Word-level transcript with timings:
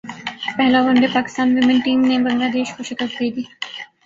پہلا 0.57 0.79
one 0.85 0.95
day 1.01 1.07
Pakistan 1.17 1.47
women 1.55 1.77
team 1.85 1.99
نے 2.09 2.15
بنگلہ 2.25 2.49
دیش 2.55 2.69
کو 2.75 2.81
شکست 2.89 3.15
دے 3.19 3.27
دی 3.35 3.43